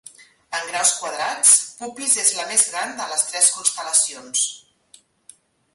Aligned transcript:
En 0.59 0.61
graus 0.69 0.93
quadrats, 1.01 1.51
Puppis 1.81 2.15
és 2.23 2.33
la 2.39 2.47
més 2.53 2.65
gran 2.73 2.97
de 3.03 3.09
les 3.13 3.27
tres 3.33 3.53
constel·lacions. 3.59 4.47